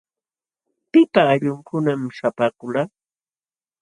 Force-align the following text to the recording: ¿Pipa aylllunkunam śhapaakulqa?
¿Pipa 0.91 1.21
aylllunkunam 1.31 2.01
śhapaakulqa? 2.17 2.81